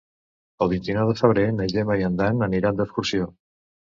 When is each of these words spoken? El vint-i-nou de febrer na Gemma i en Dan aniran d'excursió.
El 0.65 0.69
vint-i-nou 0.71 1.09
de 1.09 1.15
febrer 1.19 1.43
na 1.57 1.67
Gemma 1.73 1.99
i 1.99 2.05
en 2.09 2.17
Dan 2.21 2.43
aniran 2.47 2.79
d'excursió. 2.79 3.29